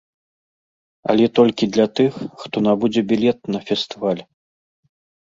Але 1.11 1.25
толькі 1.39 1.69
для 1.75 1.85
тых, 1.99 2.17
хто 2.45 2.55
набудзе 2.69 3.01
білет 3.13 3.39
на 3.57 3.63
фестываль. 3.69 4.23